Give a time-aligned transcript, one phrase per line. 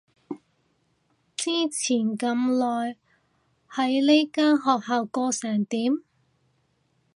[1.37, 2.97] 之前咁耐
[3.69, 6.01] 喺呢間學校過成點？